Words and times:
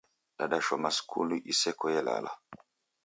Dadashoma 0.37 0.89
skulu 0.97 1.35
iseko 1.51 1.85
yelala 1.95 2.31